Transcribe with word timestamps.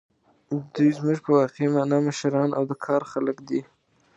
دوی 0.73 0.89
زموږ 0.97 1.17
په 1.25 1.29
واقعي 1.37 1.67
مانا 1.75 1.97
مشران 2.07 2.49
او 2.57 2.63
د 2.69 2.73
کار 2.85 3.01
خلک 3.11 3.37
دي. 3.47 3.61